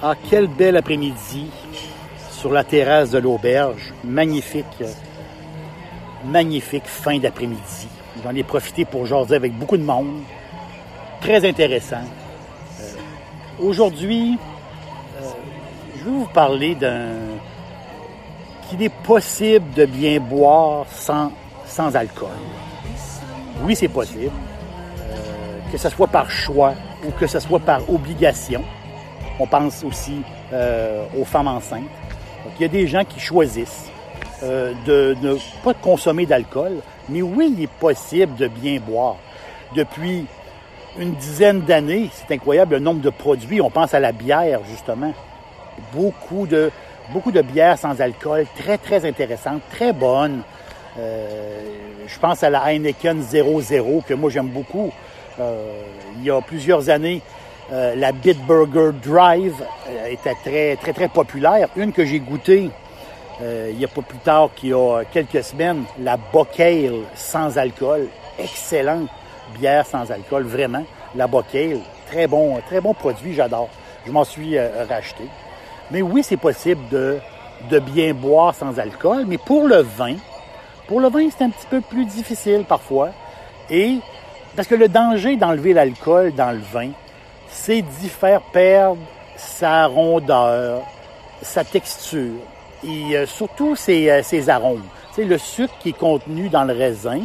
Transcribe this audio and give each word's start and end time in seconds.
Ah, 0.00 0.14
quel 0.30 0.46
bel 0.46 0.76
après-midi 0.76 1.50
sur 2.30 2.52
la 2.52 2.62
terrasse 2.62 3.10
de 3.10 3.18
l'auberge. 3.18 3.92
Magnifique, 4.04 4.84
magnifique 6.24 6.86
fin 6.86 7.18
d'après-midi. 7.18 7.88
J'en 8.22 8.32
ai 8.32 8.44
profité 8.44 8.84
pour 8.84 9.06
jaser 9.06 9.34
avec 9.34 9.52
beaucoup 9.58 9.76
de 9.76 9.82
monde. 9.82 10.20
Très 11.20 11.44
intéressant. 11.44 11.96
Euh, 12.80 12.84
Aujourd'hui, 13.60 14.38
euh, 15.20 15.24
je 15.96 16.04
vais 16.04 16.10
vous 16.10 16.28
parler 16.32 16.76
d'un 16.76 17.08
qu'il 18.68 18.80
est 18.82 18.94
possible 19.02 19.72
de 19.74 19.84
bien 19.86 20.20
boire 20.20 20.86
sans, 20.94 21.32
sans 21.66 21.96
alcool. 21.96 22.28
Oui, 23.64 23.74
c'est 23.74 23.88
possible. 23.88 24.30
Euh, 25.00 25.72
que 25.72 25.78
ce 25.78 25.88
soit 25.88 26.06
par 26.06 26.30
choix 26.30 26.74
ou 27.04 27.10
que 27.10 27.26
ce 27.26 27.40
soit 27.40 27.58
par 27.58 27.80
obligation. 27.90 28.62
On 29.38 29.46
pense 29.46 29.84
aussi 29.84 30.22
euh, 30.52 31.04
aux 31.16 31.24
femmes 31.24 31.48
enceintes. 31.48 31.84
Il 32.58 32.62
y 32.62 32.64
a 32.64 32.68
des 32.68 32.86
gens 32.86 33.04
qui 33.04 33.20
choisissent 33.20 33.90
euh, 34.42 34.72
de 34.84 35.16
ne 35.22 35.36
pas 35.62 35.74
consommer 35.74 36.26
d'alcool, 36.26 36.78
mais 37.08 37.22
oui, 37.22 37.54
il 37.56 37.64
est 37.64 37.70
possible 37.70 38.34
de 38.36 38.48
bien 38.48 38.80
boire. 38.80 39.16
Depuis 39.74 40.26
une 40.98 41.14
dizaine 41.14 41.60
d'années, 41.60 42.10
c'est 42.12 42.34
incroyable 42.34 42.74
le 42.74 42.80
nombre 42.80 43.00
de 43.00 43.10
produits. 43.10 43.60
On 43.60 43.70
pense 43.70 43.94
à 43.94 44.00
la 44.00 44.12
bière, 44.12 44.60
justement. 44.68 45.12
Beaucoup 45.92 46.46
de, 46.46 46.72
beaucoup 47.12 47.30
de 47.30 47.42
bières 47.42 47.78
sans 47.78 48.00
alcool, 48.00 48.46
très, 48.56 48.78
très 48.78 49.06
intéressantes, 49.06 49.62
très 49.70 49.92
bonnes. 49.92 50.42
Euh, 50.98 51.60
je 52.08 52.18
pense 52.18 52.42
à 52.42 52.50
la 52.50 52.72
Heineken 52.72 53.22
00, 53.22 54.02
que 54.06 54.14
moi 54.14 54.30
j'aime 54.30 54.48
beaucoup. 54.48 54.90
Il 56.16 56.24
y 56.24 56.30
a 56.30 56.40
plusieurs 56.40 56.90
années, 56.90 57.22
euh, 57.70 57.94
la 57.96 58.12
Bitburger 58.12 58.92
Drive 59.02 59.62
euh, 59.88 60.06
était 60.06 60.34
très, 60.42 60.76
très, 60.76 60.92
très 60.92 61.08
populaire. 61.08 61.68
Une 61.76 61.92
que 61.92 62.04
j'ai 62.04 62.20
goûtée 62.20 62.70
euh, 63.40 63.68
il 63.70 63.78
n'y 63.78 63.84
a 63.84 63.88
pas 63.88 64.02
plus 64.02 64.18
tard 64.18 64.50
qu'il 64.56 64.70
y 64.70 64.72
a 64.72 65.04
quelques 65.12 65.44
semaines, 65.44 65.84
la 66.00 66.16
Bocale 66.16 67.04
sans 67.14 67.56
alcool. 67.56 68.08
Excellente 68.36 69.08
bière 69.56 69.86
sans 69.86 70.10
alcool, 70.10 70.42
vraiment. 70.42 70.84
La 71.14 71.28
Bocale, 71.28 71.78
très 72.10 72.26
bon, 72.26 72.58
très 72.66 72.80
bon 72.80 72.94
produit, 72.94 73.34
j'adore. 73.34 73.68
Je 74.04 74.10
m'en 74.10 74.24
suis 74.24 74.58
racheté. 74.58 75.24
Mais 75.92 76.02
oui, 76.02 76.24
c'est 76.24 76.36
possible 76.36 76.80
de, 76.90 77.18
de 77.70 77.78
bien 77.78 78.12
boire 78.12 78.56
sans 78.56 78.76
alcool, 78.76 79.24
mais 79.28 79.38
pour 79.38 79.68
le 79.68 79.82
vin, 79.82 80.16
pour 80.88 81.00
le 81.00 81.08
vin, 81.08 81.28
c'est 81.30 81.44
un 81.44 81.50
petit 81.50 81.66
peu 81.70 81.80
plus 81.80 82.06
difficile 82.06 82.64
parfois. 82.66 83.10
Et 83.70 83.98
parce 84.56 84.66
que 84.66 84.74
le 84.74 84.88
danger 84.88 85.36
d'enlever 85.36 85.74
l'alcool 85.74 86.32
dans 86.34 86.50
le 86.50 86.62
vin, 86.72 86.90
c'est 87.48 87.82
d'y 87.82 88.08
faire 88.08 88.40
perdre 88.52 88.98
sa 89.36 89.86
rondeur, 89.86 90.82
sa 91.42 91.64
texture 91.64 92.40
et 92.84 93.16
euh, 93.16 93.26
surtout 93.26 93.76
ses, 93.76 94.10
euh, 94.10 94.48
arômes. 94.48 94.84
C'est 95.12 95.24
le 95.24 95.38
sucre 95.38 95.74
qui 95.80 95.90
est 95.90 95.98
contenu 95.98 96.48
dans 96.48 96.64
le 96.64 96.74
raisin, 96.74 97.20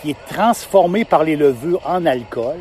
qui 0.00 0.10
est 0.10 0.26
transformé 0.28 1.04
par 1.04 1.24
les 1.24 1.36
levures 1.36 1.80
en 1.84 2.04
alcool. 2.06 2.58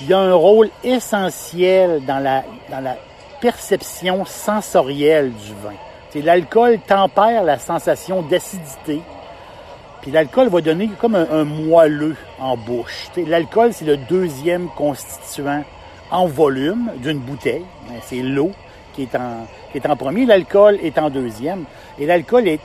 Il 0.00 0.12
a 0.14 0.18
un 0.18 0.34
rôle 0.34 0.70
essentiel 0.84 2.04
dans 2.04 2.18
la, 2.18 2.44
dans 2.70 2.80
la 2.80 2.96
perception 3.40 4.24
sensorielle 4.24 5.32
du 5.32 5.54
vin. 5.62 5.74
L'alcool 6.14 6.78
tempère 6.80 7.44
la 7.44 7.58
sensation 7.58 8.22
d'acidité. 8.22 9.00
Puis 10.02 10.10
l'alcool 10.10 10.48
va 10.48 10.60
donner 10.60 10.88
comme 11.00 11.14
un, 11.14 11.44
moelleux 11.44 12.16
en 12.38 12.56
bouche. 12.56 13.08
L'alcool, 13.16 13.72
c'est 13.72 13.84
le 13.84 13.96
deuxième 13.96 14.68
constituant 14.68 15.64
en 16.10 16.26
volume 16.26 16.92
d'une 16.98 17.18
bouteille. 17.18 17.64
C'est 18.02 18.22
l'eau 18.22 18.52
qui 18.94 19.02
est 19.02 19.14
en, 19.14 19.46
qui 19.72 19.78
est 19.78 19.86
en 19.86 19.96
premier, 19.96 20.26
l'alcool 20.26 20.78
est 20.82 20.98
en 20.98 21.10
deuxième. 21.10 21.64
Et 21.98 22.06
l'alcool 22.06 22.48
est, 22.48 22.60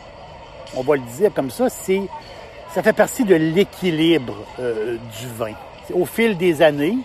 on 0.76 0.82
va 0.82 0.96
le 0.96 1.02
dire 1.18 1.32
comme 1.34 1.50
ça, 1.50 1.70
c'est, 1.70 2.02
ça 2.74 2.82
fait 2.84 2.94
partie 2.94 3.24
de 3.24 3.36
l'équilibre 3.36 4.36
euh, 4.60 4.98
du 5.20 5.28
vin. 5.38 5.54
Au 5.94 6.06
fil 6.06 6.38
des 6.38 6.62
années, 6.62 6.98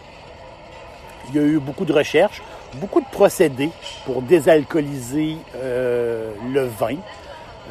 il 1.29 1.37
y 1.37 1.39
a 1.39 1.43
eu 1.43 1.59
beaucoup 1.59 1.85
de 1.85 1.93
recherches, 1.93 2.43
beaucoup 2.75 3.01
de 3.01 3.07
procédés 3.11 3.71
pour 4.07 4.23
désalcooliser 4.23 5.37
euh, 5.57 6.33
le 6.53 6.65
vin. 6.67 6.97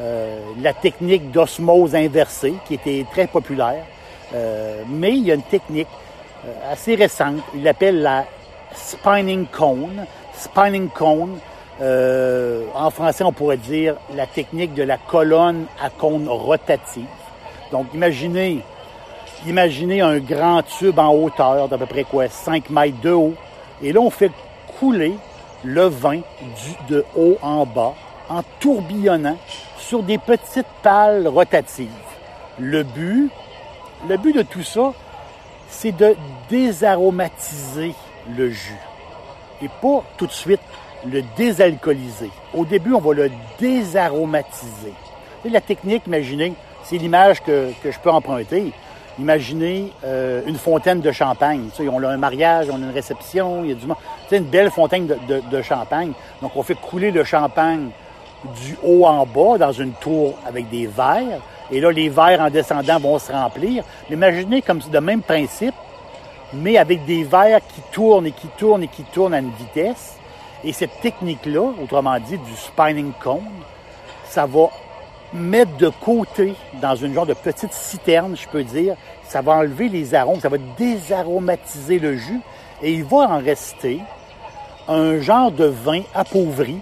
Euh, 0.00 0.38
la 0.62 0.72
technique 0.72 1.32
d'osmose 1.32 1.96
inversée, 1.96 2.54
qui 2.66 2.74
était 2.74 3.04
très 3.10 3.26
populaire. 3.26 3.84
Euh, 4.32 4.82
mais 4.88 5.10
il 5.10 5.24
y 5.24 5.32
a 5.32 5.34
une 5.34 5.42
technique 5.42 5.88
euh, 6.46 6.72
assez 6.72 6.94
récente, 6.94 7.38
il 7.54 7.64
l'appelle 7.64 8.00
la 8.02 8.24
spinning 8.74 9.46
cone. 9.46 10.06
Spinning 10.34 10.88
cone, 10.88 11.38
en 11.80 12.90
français, 12.90 13.24
on 13.24 13.32
pourrait 13.32 13.56
dire 13.56 13.96
la 14.14 14.26
technique 14.26 14.72
de 14.74 14.84
la 14.84 14.98
colonne 14.98 15.66
à 15.82 15.90
cône 15.90 16.28
rotative. 16.28 17.06
Donc, 17.72 17.86
imaginez, 17.92 18.60
imaginez 19.48 20.00
un 20.00 20.18
grand 20.18 20.62
tube 20.62 20.98
en 20.98 21.12
hauteur 21.12 21.68
d'à 21.68 21.76
peu 21.76 21.86
près 21.86 22.04
quoi, 22.04 22.28
5 22.28 22.70
mètres 22.70 23.00
de 23.00 23.10
haut. 23.10 23.34
Et 23.82 23.92
là, 23.92 24.00
on 24.00 24.10
fait 24.10 24.30
couler 24.78 25.14
le 25.64 25.86
vin 25.86 26.20
de 26.88 27.04
haut 27.16 27.36
en 27.42 27.66
bas 27.66 27.94
en 28.28 28.42
tourbillonnant 28.60 29.38
sur 29.88 30.02
des 30.02 30.18
petites 30.18 30.66
pales 30.82 31.26
rotatives. 31.26 31.88
Le 32.58 32.82
but, 32.82 33.30
le 34.06 34.18
but 34.18 34.36
de 34.36 34.42
tout 34.42 34.62
ça, 34.62 34.92
c'est 35.70 35.92
de 35.92 36.14
désaromatiser 36.50 37.94
le 38.36 38.50
jus. 38.50 38.76
Et 39.62 39.68
pas 39.80 40.04
tout 40.18 40.26
de 40.26 40.32
suite 40.32 40.60
le 41.06 41.22
désalcooliser. 41.38 42.30
Au 42.52 42.66
début, 42.66 42.92
on 42.92 43.00
va 43.00 43.14
le 43.14 43.30
désaromatiser. 43.58 44.92
Et 45.46 45.48
la 45.48 45.62
technique, 45.62 46.02
imaginez, 46.06 46.52
c'est 46.84 46.98
l'image 46.98 47.42
que, 47.42 47.70
je 47.82 47.98
peux 47.98 48.10
emprunter. 48.10 48.72
Imaginez 49.18 49.90
euh, 50.04 50.42
une 50.46 50.58
fontaine 50.58 51.00
de 51.00 51.12
champagne. 51.12 51.70
Tu 51.74 51.88
on 51.88 52.02
a 52.02 52.08
un 52.08 52.18
mariage, 52.18 52.66
on 52.70 52.74
a 52.74 52.86
une 52.86 52.90
réception, 52.90 53.64
il 53.64 53.70
y 53.70 53.72
a 53.72 53.74
du 53.74 53.86
monde. 53.86 53.96
Tu 54.24 54.30
sais, 54.30 54.36
une 54.36 54.44
belle 54.44 54.70
fontaine 54.70 55.06
de 55.06 55.62
champagne. 55.62 56.12
Donc, 56.42 56.52
on 56.56 56.62
fait 56.62 56.74
couler 56.74 57.10
le 57.10 57.24
champagne 57.24 57.88
du 58.44 58.76
haut 58.82 59.04
en 59.06 59.26
bas 59.26 59.58
dans 59.58 59.72
une 59.72 59.92
tour 59.92 60.34
avec 60.46 60.68
des 60.70 60.86
verres. 60.86 61.40
Et 61.70 61.80
là, 61.80 61.90
les 61.90 62.08
verres 62.08 62.40
en 62.40 62.50
descendant 62.50 62.98
vont 62.98 63.18
se 63.18 63.32
remplir. 63.32 63.84
Mais 64.08 64.16
imaginez 64.16 64.62
comme 64.62 64.78
de 64.78 64.98
même 64.98 65.22
principe, 65.22 65.74
mais 66.52 66.78
avec 66.78 67.04
des 67.04 67.24
verres 67.24 67.60
qui 67.60 67.80
tournent 67.92 68.26
et 68.26 68.32
qui 68.32 68.48
tournent 68.56 68.82
et 68.82 68.88
qui 68.88 69.02
tournent 69.02 69.34
à 69.34 69.40
une 69.40 69.52
vitesse. 69.52 70.16
Et 70.64 70.72
cette 70.72 71.00
technique-là, 71.00 71.72
autrement 71.82 72.18
dit, 72.18 72.38
du 72.38 72.56
spinning 72.56 73.12
cone, 73.20 73.42
ça 74.24 74.46
va 74.46 74.70
mettre 75.32 75.76
de 75.76 75.88
côté 75.88 76.54
dans 76.80 76.96
une 76.96 77.14
genre 77.14 77.26
de 77.26 77.34
petite 77.34 77.72
citerne, 77.72 78.36
je 78.36 78.48
peux 78.48 78.64
dire, 78.64 78.96
ça 79.24 79.42
va 79.42 79.52
enlever 79.52 79.88
les 79.88 80.14
arômes, 80.14 80.40
ça 80.40 80.48
va 80.48 80.56
désaromatiser 80.78 81.98
le 81.98 82.16
jus 82.16 82.40
et 82.82 82.92
il 82.92 83.04
va 83.04 83.18
en 83.18 83.38
rester 83.38 84.00
un 84.88 85.20
genre 85.20 85.52
de 85.52 85.66
vin 85.66 86.00
appauvri, 86.14 86.78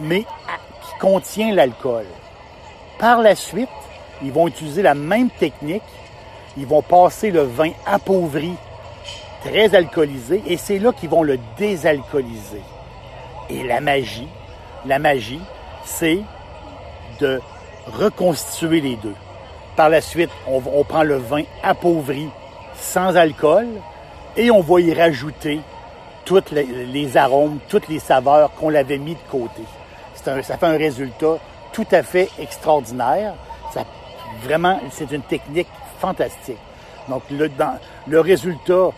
mais 0.00 0.24
contient 1.00 1.54
l'alcool. 1.54 2.06
Par 2.98 3.20
la 3.20 3.34
suite, 3.34 3.68
ils 4.22 4.32
vont 4.32 4.48
utiliser 4.48 4.82
la 4.82 4.94
même 4.94 5.30
technique, 5.30 5.82
ils 6.56 6.66
vont 6.66 6.82
passer 6.82 7.30
le 7.30 7.42
vin 7.42 7.70
appauvri, 7.84 8.52
très 9.44 9.74
alcoolisé, 9.74 10.42
et 10.46 10.56
c'est 10.56 10.78
là 10.78 10.92
qu'ils 10.92 11.10
vont 11.10 11.22
le 11.22 11.38
désalcooliser. 11.58 12.62
Et 13.50 13.62
la 13.62 13.80
magie, 13.80 14.28
la 14.86 14.98
magie, 14.98 15.40
c'est 15.84 16.20
de 17.20 17.40
reconstituer 17.86 18.80
les 18.80 18.96
deux. 18.96 19.14
Par 19.76 19.90
la 19.90 20.00
suite, 20.00 20.30
on, 20.46 20.84
prend 20.84 21.02
le 21.02 21.16
vin 21.16 21.42
appauvri 21.62 22.28
sans 22.74 23.14
alcool 23.14 23.66
et 24.36 24.50
on 24.50 24.60
va 24.60 24.80
y 24.80 24.94
rajouter 24.94 25.60
tous 26.24 26.42
les, 26.50 26.64
les, 26.64 27.16
arômes, 27.16 27.58
toutes 27.68 27.88
les 27.88 27.98
saveurs 27.98 28.52
qu'on 28.54 28.70
l'avait 28.70 28.98
mis 28.98 29.14
de 29.14 29.30
côté. 29.30 29.62
Ça 30.42 30.58
fait 30.58 30.66
un 30.66 30.76
résultat 30.76 31.38
tout 31.72 31.86
à 31.92 32.02
fait 32.02 32.30
extraordinaire. 32.38 33.34
Vraiment, 34.42 34.80
c'est 34.90 35.10
une 35.12 35.22
technique 35.22 35.68
fantastique. 35.98 36.58
Donc, 37.08 37.22
le, 37.30 37.50
le 38.06 38.20
résultat, 38.20 38.90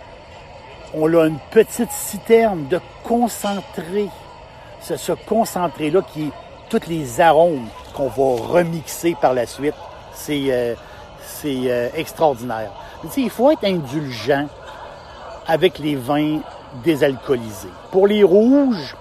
on 0.95 1.15
a 1.15 1.27
une 1.27 1.39
petite 1.51 1.93
citerne 1.93 2.67
de 2.69 2.81
concentré. 3.05 4.09
Ce, 4.81 4.97
ce 4.97 5.13
concentré-là 5.13 6.03
qui 6.13 6.33
tous 6.69 6.89
les 6.89 7.21
arômes 7.21 7.67
qu'on 7.95 8.09
va 8.09 8.43
remixer 8.43 9.17
par 9.21 9.35
la 9.35 9.47
suite. 9.47 9.75
C'est 10.13 10.51
euh, 10.51 10.75
euh, 11.45 11.89
extraordinaire. 11.95 12.71
il 13.17 13.31
faut 13.31 13.51
être 13.51 13.65
indulgent 13.65 14.47
avec 15.47 15.79
les 15.79 15.95
vins 15.95 16.41
désalcoolisés. 16.85 17.69
Pour 17.91 18.07
les 18.07 18.23
rouges, 18.23 18.97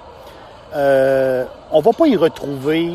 euh, 0.75 1.46
on 1.72 1.81
va 1.81 1.94
pas 1.94 2.08
y 2.08 2.16
retrouver 2.16 2.94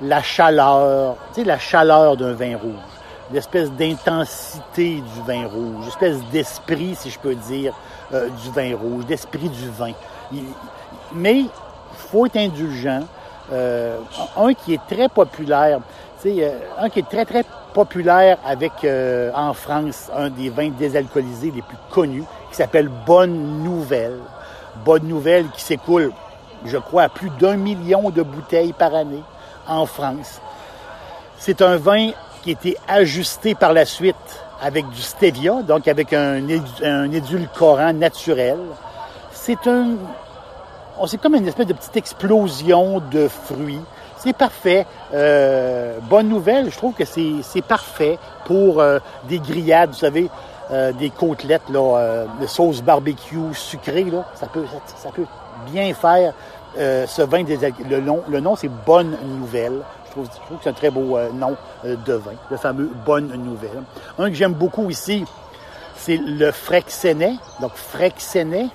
la 0.00 0.22
chaleur, 0.22 1.16
tu 1.34 1.40
sais, 1.40 1.46
la 1.46 1.58
chaleur 1.58 2.16
d'un 2.16 2.32
vin 2.32 2.56
rouge, 2.56 2.72
l'espèce 3.32 3.70
d'intensité 3.72 4.96
du 4.96 5.22
vin 5.26 5.46
rouge, 5.46 5.84
l'espèce 5.84 6.18
d'esprit, 6.32 6.94
si 6.94 7.10
je 7.10 7.18
peux 7.18 7.34
dire, 7.34 7.74
euh, 8.12 8.28
du 8.42 8.50
vin 8.50 8.76
rouge, 8.76 9.06
d'esprit 9.06 9.48
du 9.48 9.68
vin. 9.70 9.92
Mais 11.12 11.44
faut 12.10 12.26
être 12.26 12.36
indulgent. 12.36 13.02
Euh, 13.52 13.98
un 14.36 14.54
qui 14.54 14.74
est 14.74 14.80
très 14.88 15.08
populaire, 15.08 15.80
tu 16.22 16.30
sais, 16.30 16.44
euh, 16.44 16.58
un 16.78 16.88
qui 16.88 17.00
est 17.00 17.08
très, 17.08 17.24
très 17.24 17.44
populaire 17.74 18.38
avec, 18.46 18.72
euh, 18.84 19.30
en 19.34 19.52
France, 19.52 20.10
un 20.16 20.30
des 20.30 20.48
vins 20.48 20.70
désalcoolisés 20.70 21.50
les 21.54 21.60
plus 21.60 21.76
connus, 21.90 22.24
qui 22.50 22.56
s'appelle 22.56 22.88
Bonne 23.04 23.62
Nouvelle. 23.62 24.18
Bonne 24.84 25.06
Nouvelle 25.06 25.48
qui 25.48 25.60
s'écoule, 25.60 26.12
je 26.64 26.78
crois, 26.78 27.04
à 27.04 27.08
plus 27.08 27.30
d'un 27.30 27.56
million 27.56 28.10
de 28.10 28.22
bouteilles 28.22 28.72
par 28.72 28.94
année 28.94 29.22
en 29.66 29.86
France. 29.86 30.40
C'est 31.38 31.62
un 31.62 31.76
vin 31.76 32.10
qui 32.42 32.50
a 32.50 32.52
été 32.52 32.76
ajusté 32.88 33.54
par 33.54 33.72
la 33.72 33.84
suite 33.84 34.16
avec 34.60 34.88
du 34.90 35.02
stevia, 35.02 35.62
donc 35.62 35.88
avec 35.88 36.12
un, 36.12 36.46
édulcorant 37.12 37.92
naturel. 37.92 38.58
C'est 39.32 39.66
un, 39.66 39.96
c'est 41.06 41.20
comme 41.20 41.34
une 41.34 41.48
espèce 41.48 41.66
de 41.66 41.72
petite 41.72 41.96
explosion 41.96 43.02
de 43.10 43.26
fruits. 43.26 43.80
C'est 44.18 44.36
parfait. 44.36 44.86
Euh, 45.12 45.98
bonne 46.02 46.28
nouvelle, 46.28 46.70
je 46.70 46.76
trouve 46.76 46.94
que 46.94 47.04
c'est 47.04 47.62
parfait 47.66 48.18
pour 48.44 48.80
euh, 48.80 49.00
des 49.28 49.40
grillades, 49.40 49.90
vous 49.90 49.96
savez, 49.96 50.30
euh, 50.70 50.92
des 50.92 51.10
côtelettes 51.10 51.68
là, 51.70 52.26
de 52.40 52.46
sauce 52.46 52.82
barbecue 52.82 53.52
sucrée. 53.52 54.06
Ça 54.36 54.46
peut 54.46 54.64
bien 55.70 55.92
faire 55.94 56.32
euh, 56.78 57.06
ce 57.06 57.22
vin 57.22 57.42
des 57.42 57.58
le. 57.88 58.00
Le 58.28 58.40
nom 58.40 58.56
c'est 58.56 58.68
Bonne 58.68 59.16
Nouvelle. 59.24 59.80
Je 60.06 60.10
trouve, 60.12 60.28
que 60.28 60.62
c'est 60.62 60.70
un 60.70 60.74
très 60.74 60.90
beau 60.90 61.16
euh, 61.16 61.30
nom 61.32 61.56
euh, 61.84 61.96
de 61.96 62.14
vin, 62.14 62.32
le 62.50 62.56
fameux 62.56 62.90
Bonne 63.04 63.28
Nouvelle. 63.28 63.82
Un 64.18 64.28
que 64.28 64.34
j'aime 64.34 64.52
beaucoup 64.52 64.88
ici, 64.90 65.24
c'est 65.96 66.18
le 66.18 66.50
Frexenet. 66.50 67.34
Donc 67.60 67.72
Frexenet, 67.74 68.68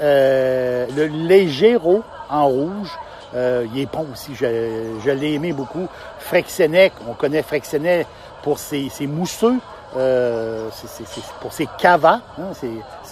le 0.00 1.06
Légero 1.06 2.02
en 2.28 2.46
rouge. 2.46 2.98
Il 3.34 3.78
est 3.78 3.92
bon 3.92 4.06
aussi, 4.12 4.34
je, 4.34 5.10
l'ai 5.10 5.34
aimé 5.34 5.52
beaucoup. 5.52 5.86
Frexenet, 6.18 6.92
on 7.08 7.14
connaît 7.14 7.42
Frexenet 7.42 8.06
pour 8.42 8.58
ses, 8.58 8.90
mousseux, 9.06 9.58
pour 9.92 11.52
ses 11.52 11.68
cavas, 11.78 12.20
hein, 12.38 12.50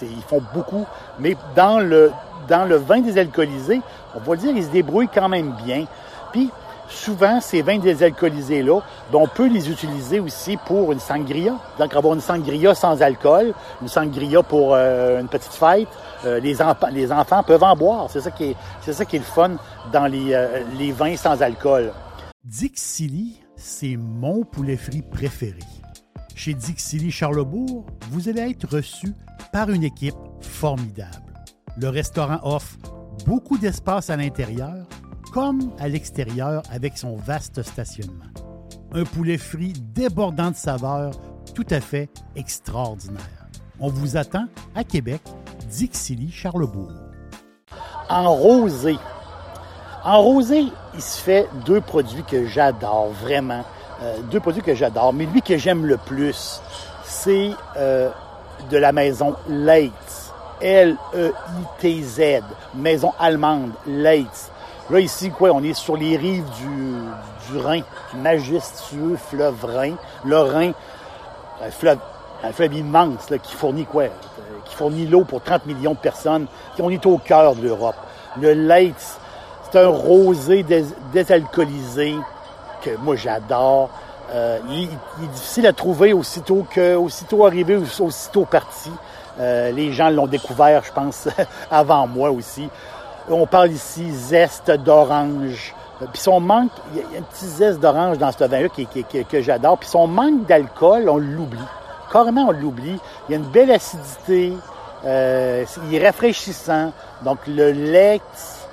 ils 0.01 0.23
font 0.27 0.43
beaucoup, 0.53 0.85
mais 1.19 1.37
dans 1.55 1.79
le, 1.79 2.11
dans 2.49 2.65
le 2.65 2.75
vin 2.75 2.99
désalcoolisé, 2.99 3.81
on 4.15 4.19
va 4.19 4.35
dire, 4.35 4.55
ils 4.55 4.63
se 4.63 4.69
débrouillent 4.69 5.09
quand 5.13 5.29
même 5.29 5.53
bien. 5.63 5.85
Puis, 6.31 6.49
souvent, 6.89 7.39
ces 7.41 7.61
vins 7.61 7.77
désalcoolisés-là, 7.77 8.81
ben, 9.11 9.19
on 9.19 9.27
peut 9.27 9.47
les 9.47 9.69
utiliser 9.69 10.19
aussi 10.19 10.57
pour 10.57 10.91
une 10.91 10.99
sangria. 10.99 11.55
Donc, 11.77 11.95
avoir 11.95 12.13
une 12.13 12.21
sangria 12.21 12.75
sans 12.75 13.01
alcool, 13.01 13.53
une 13.81 13.87
sangria 13.87 14.43
pour 14.43 14.73
euh, 14.73 15.19
une 15.21 15.27
petite 15.27 15.53
fête. 15.53 15.87
Euh, 16.25 16.39
les, 16.39 16.61
enfants, 16.61 16.87
les 16.91 17.11
enfants 17.11 17.43
peuvent 17.43 17.63
en 17.63 17.75
boire. 17.75 18.07
C'est 18.09 18.21
ça 18.21 18.31
qui 18.31 18.45
est, 18.45 18.55
c'est 18.81 18.93
ça 18.93 19.05
qui 19.05 19.15
est 19.15 19.19
le 19.19 19.25
fun 19.25 19.51
dans 19.91 20.05
les, 20.05 20.33
euh, 20.33 20.63
les 20.77 20.91
vins 20.91 21.15
sans 21.15 21.41
alcool. 21.41 21.91
Dixili, 22.43 23.41
c'est 23.55 23.97
mon 23.97 24.43
poulet 24.43 24.77
frit 24.77 25.03
préféré. 25.03 25.59
Chez 26.35 26.53
Dixili 26.53 27.11
Charlebourg, 27.11 27.85
vous 28.11 28.29
allez 28.29 28.51
être 28.51 28.67
reçu 28.73 29.13
par 29.51 29.69
une 29.69 29.83
équipe 29.83 30.15
formidable. 30.41 31.28
Le 31.81 31.87
restaurant 31.87 32.39
offre 32.43 32.75
beaucoup 33.25 33.57
d'espace 33.57 34.09
à 34.09 34.17
l'intérieur 34.17 34.85
comme 35.31 35.71
à 35.79 35.87
l'extérieur 35.87 36.61
avec 36.73 36.97
son 36.97 37.15
vaste 37.15 37.63
stationnement. 37.63 38.25
Un 38.91 39.05
poulet 39.05 39.37
frit 39.37 39.71
débordant 39.93 40.51
de 40.51 40.57
saveurs 40.57 41.11
tout 41.55 41.67
à 41.69 41.79
fait 41.79 42.09
extraordinaire. 42.35 43.47
On 43.79 43.87
vous 43.87 44.17
attend 44.17 44.47
à 44.75 44.83
Québec, 44.83 45.21
Dixilly, 45.69 46.29
Charlebourg. 46.31 46.91
En 48.09 48.33
rosé. 48.33 48.97
En 50.03 50.21
rosé, 50.21 50.65
il 50.95 51.01
se 51.01 51.21
fait 51.21 51.47
deux 51.65 51.79
produits 51.79 52.23
que 52.23 52.45
j'adore 52.45 53.11
vraiment. 53.11 53.63
Euh, 54.01 54.17
deux 54.31 54.41
produits 54.41 54.63
que 54.63 54.75
j'adore, 54.75 55.13
mais 55.13 55.25
lui 55.27 55.41
que 55.41 55.57
j'aime 55.57 55.85
le 55.85 55.95
plus, 55.97 56.61
c'est 57.05 57.51
euh, 57.77 58.09
de 58.69 58.77
la 58.77 58.91
maison 58.91 59.35
Leitz. 59.47 60.08
L-E-I-T-Z. 60.61 62.43
Maison 62.75 63.13
allemande, 63.19 63.71
Leitz. 63.87 64.51
Là, 64.89 64.99
ici, 64.99 65.29
quoi, 65.29 65.51
on 65.51 65.63
est 65.63 65.73
sur 65.73 65.95
les 65.95 66.17
rives 66.17 66.49
du, 66.61 67.59
Rhin, 67.59 67.81
majestueux 68.15 69.17
fleuve 69.17 69.63
Rhin. 69.63 69.95
Le 70.25 70.37
Rhin, 70.39 70.71
un 71.63 71.71
fleuve, 71.71 71.97
un 72.43 72.63
immense 72.71 73.29
là, 73.29 73.37
qui 73.37 73.55
fournit 73.55 75.07
l'eau 75.07 75.23
pour 75.25 75.41
30 75.41 75.65
millions 75.65 75.93
de 75.93 75.97
personnes. 75.97 76.47
On 76.79 76.89
est 76.89 77.05
au 77.05 77.17
cœur 77.17 77.55
de 77.55 77.61
l'Europe. 77.61 77.95
Le 78.39 78.53
Leitz, 78.53 79.19
c'est 79.71 79.79
un 79.79 79.89
rosé 79.89 80.63
dés 80.63 80.85
désalcoolisé 81.13 82.15
que 82.81 82.95
moi 82.97 83.15
j'adore. 83.15 83.89
Euh, 84.31 84.59
il, 84.69 84.89
il, 85.19 85.25
est 85.25 85.27
difficile 85.27 85.67
à 85.67 85.73
trouver 85.73 86.13
aussitôt 86.13 86.65
que, 86.69 86.95
aussitôt 86.95 87.45
arrivé, 87.45 87.79
aussitôt 87.99 88.45
parti. 88.45 88.91
Euh, 89.39 89.71
les 89.71 89.93
gens 89.93 90.09
l'ont 90.09 90.27
découvert, 90.27 90.83
je 90.83 90.91
pense, 90.91 91.27
avant 91.71 92.07
moi 92.07 92.31
aussi. 92.31 92.69
On 93.29 93.45
parle 93.45 93.71
ici 93.71 94.11
zeste 94.11 94.71
d'orange. 94.71 95.73
Puis 95.99 96.21
son 96.21 96.39
manque, 96.39 96.71
il 96.93 96.99
y 96.99 97.01
a 97.01 97.19
un 97.19 97.23
petit 97.23 97.45
zeste 97.45 97.79
d'orange 97.79 98.17
dans 98.17 98.31
ce 98.31 98.43
vin-là 98.43 98.69
que 98.69 99.41
j'adore. 99.41 99.77
Puis 99.77 99.89
son 99.89 100.07
manque 100.07 100.45
d'alcool, 100.45 101.09
on 101.09 101.17
l'oublie. 101.17 101.59
Carrément, 102.11 102.47
on 102.47 102.51
l'oublie. 102.51 102.99
Il 103.27 103.31
y 103.31 103.35
a 103.35 103.37
une 103.37 103.49
belle 103.49 103.71
acidité. 103.71 104.53
Euh, 105.05 105.65
il 105.87 105.95
est 105.95 106.05
rafraîchissant. 106.05 106.91
Donc, 107.23 107.39
le 107.47 107.71
Lex 107.71 108.67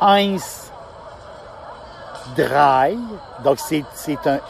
Heinz 0.00 0.70
Dry. 2.36 2.98
Donc, 3.44 3.58
c'est 3.58 4.26
un 4.26 4.40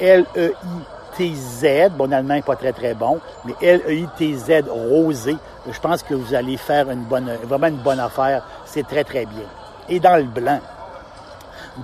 L-E-I-T-Z. 1.18 1.92
Bon, 1.97 2.12
allemand 2.12 2.35
n'est 2.35 2.42
pas 2.42 2.56
très, 2.56 2.73
très 2.73 2.94
bon. 2.94 3.21
Mais 3.44 3.54
L-E-I-T-Z 3.61 4.68
rosé. 4.68 5.37
Je 5.71 5.80
pense 5.80 6.02
que 6.02 6.14
vous 6.14 6.35
allez 6.35 6.56
faire 6.56 6.90
une 6.90 7.04
bonne, 7.04 7.30
vraiment 7.44 7.68
une 7.68 7.83
bonne 7.83 8.00
affaire. 8.00 8.42
C'est 8.64 8.87
très, 8.87 9.04
très 9.04 9.26
bien. 9.26 9.44
Et 9.88 10.00
dans 10.00 10.16
le 10.16 10.25
blanc. 10.25 10.61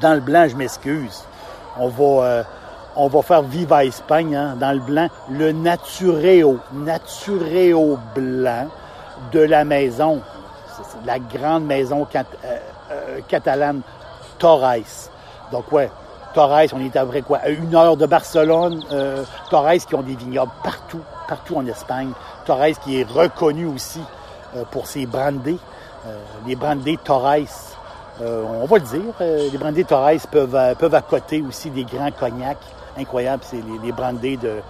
Dans 0.00 0.14
le 0.14 0.20
blanc, 0.20 0.46
je 0.48 0.56
m'excuse. 0.56 1.24
On 1.78 1.88
va... 1.88 2.24
Euh, 2.24 2.42
faire 3.22 3.42
Viva 3.42 3.84
Espagne 3.84 4.34
hein, 4.34 4.56
dans 4.58 4.72
le 4.72 4.80
blanc, 4.80 5.08
le 5.30 5.52
Natureo, 5.52 6.58
Natureo 6.72 7.98
blanc 8.14 8.66
de 9.32 9.40
la 9.40 9.64
maison, 9.64 10.20
la 11.06 11.18
grande 11.18 11.64
maison 11.66 12.06
euh, 12.14 12.22
euh, 12.90 13.20
catalane 13.28 13.82
Torres. 14.38 15.08
Donc 15.52 15.70
ouais, 15.72 15.90
Torres, 16.34 16.72
on 16.72 16.80
est 16.80 16.96
à 16.96 17.04
près 17.04 17.22
quoi, 17.22 17.48
une 17.48 17.74
heure 17.74 17.96
de 17.96 18.06
Barcelone, 18.06 18.82
euh, 18.92 19.24
Torres 19.50 19.78
qui 19.86 19.94
ont 19.94 20.02
des 20.02 20.14
vignobles 20.14 20.52
partout, 20.62 21.00
partout 21.28 21.56
en 21.56 21.66
Espagne. 21.66 22.12
Torres 22.44 22.78
qui 22.82 23.00
est 23.00 23.08
reconnu 23.08 23.66
aussi 23.66 24.00
euh, 24.56 24.64
pour 24.70 24.86
ses 24.86 25.06
brandés, 25.06 25.58
les 26.46 26.56
brandés 26.56 26.98
Torres. 27.02 27.36
on 28.20 28.64
va 28.64 28.78
le 28.78 28.84
dire, 28.84 29.50
les 29.52 29.58
brandés 29.58 29.84
Torres 29.84 30.26
peuvent, 30.30 30.76
peuvent 30.78 30.94
accoter 30.94 31.42
aussi 31.42 31.70
des 31.70 31.84
grands 31.84 32.10
cognacs 32.10 32.58
incroyable, 33.00 33.42
c'est 33.44 33.62
les, 33.82 33.92
brandés 33.92 34.36
de, 34.36 34.60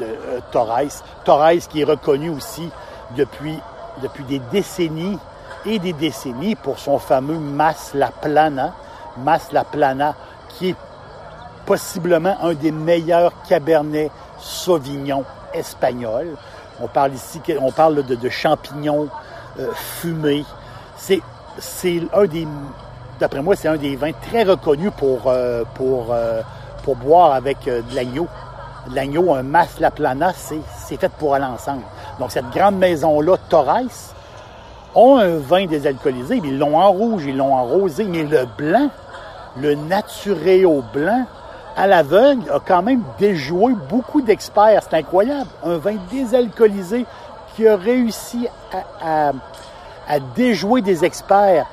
euh, 0.00 0.40
Torres. 0.50 1.02
Torres 1.24 1.68
qui 1.68 1.80
est 1.80 1.84
reconnu 1.84 2.30
aussi 2.30 2.68
depuis, 3.16 3.58
depuis 4.02 4.24
des 4.24 4.38
décennies 4.38 5.18
et 5.66 5.78
des 5.78 5.92
décennies 5.92 6.54
pour 6.54 6.78
son 6.78 6.98
fameux 6.98 7.38
Mas 7.38 7.92
La 7.94 8.08
Plana. 8.08 8.74
Mas 9.18 9.52
La 9.52 9.64
Plana, 9.64 10.14
qui 10.48 10.70
est 10.70 10.76
possiblement 11.68 12.34
un 12.42 12.54
des 12.54 12.72
meilleurs 12.72 13.30
Cabernet 13.46 14.10
Sauvignon 14.38 15.22
espagnols. 15.52 16.34
On 16.80 16.86
parle 16.86 17.12
ici, 17.12 17.42
on 17.60 17.70
parle 17.70 18.06
de, 18.06 18.28
champignons 18.30 19.08
euh, 19.60 19.68
fumés. 19.74 20.46
C'est, 20.96 21.20
c'est 21.58 22.00
un 22.14 22.24
des, 22.24 22.48
d'après 23.20 23.42
moi, 23.42 23.54
c'est 23.54 23.68
un 23.68 23.76
des 23.76 23.96
vins 23.96 24.12
très 24.30 24.44
reconnus 24.44 24.92
pour, 24.96 25.24
euh, 25.26 25.64
pour, 25.74 26.06
euh, 26.10 26.40
pour 26.84 26.96
boire 26.96 27.34
avec 27.34 27.58
de 27.66 27.94
l'agneau. 27.94 28.28
L'agneau, 28.94 29.34
un 29.34 29.42
Mas 29.42 29.78
La 29.78 29.90
Plana, 29.90 30.32
c'est, 30.34 30.60
c'est 30.78 30.98
fait 30.98 31.12
pour 31.12 31.34
aller 31.34 31.44
ensemble. 31.44 31.82
Donc, 32.18 32.30
cette 32.30 32.48
grande 32.48 32.76
maison-là, 32.76 33.36
Torres, 33.50 33.82
ont 34.94 35.18
un 35.18 35.36
vin 35.36 35.66
désalcoolisé, 35.66 36.40
mais 36.40 36.48
ils 36.48 36.58
l'ont 36.58 36.78
en 36.78 36.90
rouge, 36.90 37.24
ils 37.26 37.36
l'ont 37.36 37.54
en 37.54 37.64
rosé, 37.64 38.04
mais 38.04 38.22
le 38.22 38.46
blanc, 38.56 38.88
le 39.60 39.74
Naturéo 39.74 40.82
blanc, 40.94 41.26
à 41.78 41.86
l'aveugle, 41.86 42.50
a 42.50 42.58
quand 42.58 42.82
même 42.82 43.02
déjoué 43.20 43.72
beaucoup 43.88 44.20
d'experts. 44.20 44.82
C'est 44.82 44.96
incroyable. 44.96 45.48
Un 45.62 45.78
vin 45.78 45.94
désalcoolisé 46.10 47.06
qui 47.54 47.68
a 47.68 47.76
réussi 47.76 48.48
à, 49.00 49.30
déjouer 50.34 50.82
des 50.82 51.04
experts. 51.04 51.66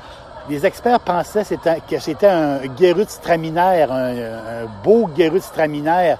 Les 0.47 0.63
experts 0.63 0.99
pensaient 0.99 1.43
que 1.89 1.97
c'était 1.97 2.27
un 2.27 2.59
Gerutstraminaire, 2.79 3.91
un, 3.91 4.13
un 4.13 4.65
beau 4.83 5.09
Gerutstraminaire 5.17 6.19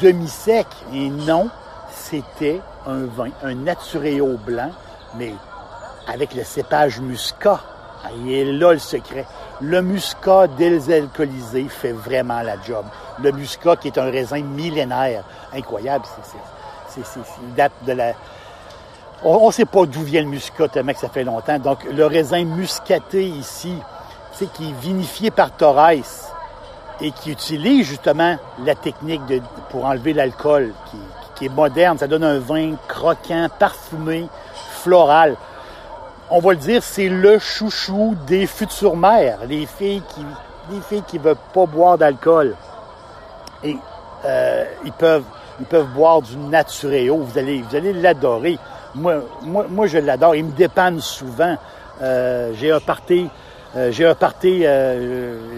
demi-sec. 0.00 0.66
Et 0.92 1.08
non, 1.08 1.48
c'était 1.90 2.60
un 2.88 3.04
vin, 3.04 3.30
un 3.44 3.54
Naturéo 3.54 4.36
blanc, 4.36 4.70
mais 5.16 5.32
avec 6.12 6.34
le 6.34 6.42
cépage 6.42 7.00
muscat. 7.00 7.60
Est 8.28 8.44
là 8.44 8.72
le 8.72 8.78
secret. 8.78 9.26
Le 9.60 9.80
muscat 9.80 10.46
désalcoolisé 10.48 11.68
fait 11.68 11.92
vraiment 11.92 12.42
la 12.42 12.60
job. 12.60 12.84
Le 13.22 13.32
muscat 13.32 13.76
qui 13.76 13.88
est 13.88 13.98
un 13.98 14.10
raisin 14.10 14.42
millénaire. 14.42 15.24
Incroyable. 15.54 16.04
C'est, 16.88 17.02
il 17.42 17.54
date 17.54 17.72
de 17.86 17.92
la... 17.92 18.12
On 19.24 19.46
ne 19.46 19.52
sait 19.52 19.64
pas 19.64 19.86
d'où 19.86 20.02
vient 20.02 20.22
le 20.22 20.28
muscat, 20.28 20.68
tellement 20.68 20.92
que 20.92 20.98
ça 20.98 21.08
fait 21.08 21.24
longtemps. 21.24 21.58
Donc, 21.58 21.84
le 21.84 22.04
raisin 22.06 22.44
muscaté 22.44 23.24
ici, 23.24 23.74
c'est 24.32 24.52
qui 24.52 24.70
est 24.70 24.80
vinifié 24.80 25.30
par 25.30 25.52
Torres 25.52 25.90
et 27.00 27.12
qui 27.12 27.30
utilise 27.30 27.86
justement 27.86 28.36
la 28.64 28.74
technique 28.74 29.22
pour 29.70 29.84
enlever 29.84 30.12
l'alcool, 30.12 30.72
qui, 30.90 30.96
qui 31.36 31.46
est 31.46 31.54
moderne. 31.54 31.98
Ça 31.98 32.08
donne 32.08 32.24
un 32.24 32.40
vin 32.40 32.74
croquant, 32.88 33.48
parfumé, 33.58 34.28
floral 34.82 35.36
on 36.34 36.40
va 36.40 36.52
le 36.52 36.56
dire, 36.56 36.82
c'est 36.82 37.10
le 37.10 37.38
chouchou 37.38 38.16
des 38.26 38.46
futures 38.46 38.96
mères, 38.96 39.40
les 39.46 39.66
filles 39.66 40.02
qui 40.14 40.24
les 40.70 40.80
filles 40.80 41.02
qui 41.06 41.18
veulent 41.18 41.36
pas 41.52 41.66
boire 41.66 41.98
d'alcool. 41.98 42.54
Et 43.64 43.76
euh, 44.24 44.64
ils 44.84 44.92
peuvent 44.92 45.24
ils 45.60 45.66
peuvent 45.66 45.88
boire 45.88 46.22
du 46.22 46.36
Naturéo. 46.36 47.18
Vous 47.18 47.38
allez 47.38 47.62
vous 47.62 47.76
allez 47.76 47.92
l'adorer. 47.92 48.58
Moi, 48.94 49.16
moi, 49.42 49.66
moi 49.68 49.86
je 49.86 49.98
l'adore. 49.98 50.34
Il 50.34 50.44
me 50.44 50.52
dépanne 50.52 51.00
souvent. 51.00 51.56
Euh, 52.00 52.52
j'ai 52.54 52.72
un 52.72 52.80
party, 52.80 53.28
euh, 53.76 53.92
j'ai 53.92 54.06
un 54.06 54.14
party, 54.14 54.64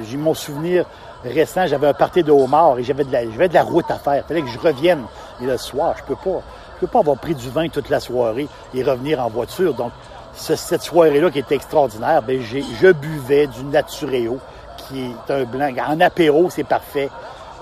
j'ai 0.04 0.16
mon 0.16 0.34
souvenir 0.34 0.84
récent, 1.25 1.66
j'avais 1.66 1.87
un 1.87 1.94
party 1.94 2.23
de 2.23 2.32
homard 2.32 2.78
et 2.78 2.82
j'avais 2.82 3.04
de 3.04 3.12
la, 3.12 3.25
j'avais 3.30 3.49
de 3.49 3.54
la 3.54 3.62
route 3.62 3.90
à 3.90 3.99
faire. 3.99 4.16
Il 4.16 4.28
fallait 4.28 4.42
que 4.42 4.49
je 4.49 4.58
revienne. 4.58 5.04
Et 5.40 5.46
le 5.46 5.56
soir, 5.56 5.94
je 5.99 6.04
peux 6.04 6.16
pas, 6.16 6.42
je 6.75 6.80
peux 6.80 6.87
pas 6.87 6.99
avoir 7.00 7.16
pris 7.16 7.34
du 7.34 7.49
vin 7.49 7.68
toute 7.68 7.88
la 7.88 8.00
soirée 8.00 8.49
et 8.75 8.82
revenir 8.82 9.25
en 9.25 9.28
voiture. 9.28 9.75
Donc, 9.75 9.92
cette 10.34 10.82
soirée-là 10.82 11.30
qui 11.30 11.38
était 11.38 11.54
extraordinaire, 11.54 12.23
ben, 12.23 12.40
je 12.40 12.92
buvais 12.92 13.46
du 13.46 13.64
Naturéo, 13.64 14.38
qui 14.76 15.04
est 15.04 15.32
un 15.32 15.44
blanc. 15.44 15.70
En 15.88 16.00
apéro, 16.00 16.50
c'est 16.50 16.64
parfait. 16.64 17.08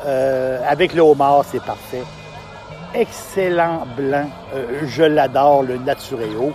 Euh, 0.05 0.61
avec 0.69 0.95
le 0.95 1.03
homard, 1.03 1.45
c'est 1.45 1.63
parfait. 1.63 2.03
Excellent 2.95 3.87
blanc. 3.97 4.29
Euh, 4.55 4.81
je 4.87 5.03
l'adore, 5.05 5.63
le 5.63 5.79
Naturéo, 5.79 6.53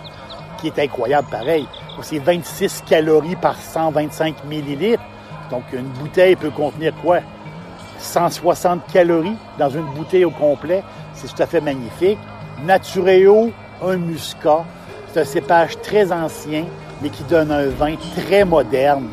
qui 0.58 0.68
est 0.68 0.78
incroyable 0.78 1.28
pareil. 1.30 1.66
C'est 2.02 2.18
26 2.18 2.84
calories 2.88 3.36
par 3.36 3.56
125 3.56 4.44
millilitres. 4.44 5.02
Donc, 5.50 5.64
une 5.72 5.88
bouteille 5.88 6.36
peut 6.36 6.50
contenir 6.50 6.92
quoi? 7.02 7.20
160 7.98 8.82
calories 8.92 9.36
dans 9.58 9.70
une 9.70 9.86
bouteille 9.94 10.24
au 10.24 10.30
complet. 10.30 10.82
C'est 11.14 11.34
tout 11.34 11.42
à 11.42 11.46
fait 11.46 11.60
magnifique. 11.60 12.18
Naturéo, 12.64 13.50
un 13.84 13.96
muscat, 13.96 14.64
c'est 15.12 15.20
un 15.20 15.24
cépage 15.24 15.80
très 15.80 16.12
ancien, 16.12 16.64
mais 17.02 17.08
qui 17.08 17.22
donne 17.24 17.50
un 17.50 17.66
vin 17.68 17.94
très 18.16 18.44
moderne. 18.44 19.08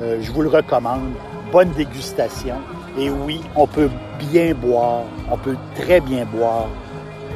Euh, 0.00 0.18
je 0.22 0.30
vous 0.30 0.42
le 0.42 0.48
recommande. 0.48 1.12
Bonne 1.52 1.70
dégustation. 1.70 2.56
Et 2.98 3.10
oui, 3.10 3.40
on 3.56 3.66
peut 3.66 3.90
bien 4.18 4.54
boire, 4.54 5.04
on 5.30 5.36
peut 5.36 5.56
très 5.76 6.00
bien 6.00 6.24
boire 6.24 6.68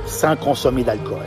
sans 0.07 0.37
consommer 0.37 0.83
d'alcool. 0.85 1.27